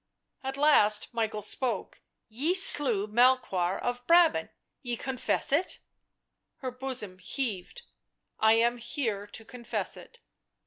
At 0.41 0.57
last 0.57 1.13
Michael 1.13 1.43
spoke." 1.43 2.01
Ye 2.27 2.55
slew 2.55 3.05
Melchoir 3.07 3.77
of 3.79 4.03
Brabant— 4.07 4.49
ye 4.81 4.97
confess 4.97 5.51
it!" 5.51 5.77
Her 6.55 6.71
bosom 6.71 7.19
heaved." 7.19 7.83
I 8.39 8.53
am 8.53 8.77
here 8.79 9.27
to 9.27 9.45
confess 9.45 9.95
it." 9.95 10.17